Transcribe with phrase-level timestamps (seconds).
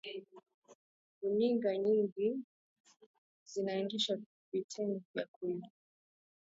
[1.21, 2.29] runinga nyingi
[3.49, 4.17] zinaendesha
[4.51, 5.71] vitendo vya kuigiza